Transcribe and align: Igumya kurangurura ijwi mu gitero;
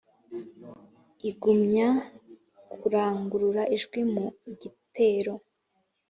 Igumya 1.29 1.87
kurangurura 2.79 3.61
ijwi 3.75 4.01
mu 4.13 4.25
gitero; 4.61 5.33